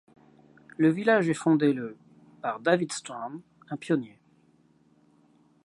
Le 0.79 0.89
village 0.89 1.29
est 1.29 1.35
fondé 1.35 1.73
le 1.73 1.95
par 2.41 2.59
David 2.59 2.91
Strawn, 2.91 3.39
un 3.69 3.77
pionnier. 3.77 4.17